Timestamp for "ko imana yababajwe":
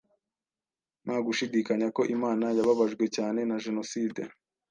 1.95-3.05